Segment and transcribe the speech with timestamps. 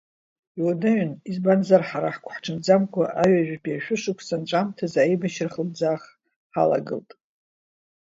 [0.59, 6.03] Иуадаҩын, избанзар, ҳара ҳгәыҳҽанӡамкәа аҩажәатәи ашәышықәса анҵәамҭазы аибашьра хлымӡаах
[6.53, 7.09] ҳалагылт.